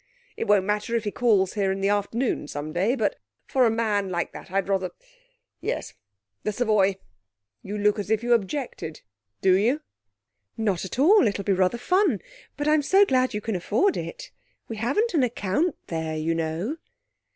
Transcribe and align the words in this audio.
It 0.35 0.45
won't 0.47 0.65
matter 0.65 0.95
if 0.95 1.03
he 1.03 1.11
calls 1.11 1.53
here 1.53 1.71
in 1.71 1.79
the 1.79 1.89
afternoon 1.89 2.47
some 2.47 2.73
day, 2.73 2.95
but 2.95 3.19
for 3.45 3.67
a 3.67 3.69
man 3.69 4.09
like 4.09 4.31
that, 4.31 4.49
I'd 4.49 4.67
rather 4.67 4.89
yes 5.59 5.93
the 6.41 6.51
Savoy. 6.51 6.97
You 7.61 7.77
look 7.77 7.99
as 7.99 8.09
if 8.09 8.23
you 8.23 8.33
objected. 8.33 9.01
Do 9.43 9.55
you?' 9.55 9.81
'Not 10.57 10.85
at 10.85 10.97
all. 10.97 11.27
It'll 11.27 11.43
be 11.43 11.53
rather 11.53 11.77
fun. 11.77 12.19
But 12.57 12.67
I'm 12.67 12.81
so 12.81 13.05
glad 13.05 13.35
you 13.35 13.41
can 13.41 13.55
afford 13.55 13.95
it. 13.95 14.31
We 14.67 14.77
haven't 14.77 15.13
an 15.13 15.21
account 15.21 15.75
there, 15.85 16.17
you 16.17 16.33
know.' 16.33 16.77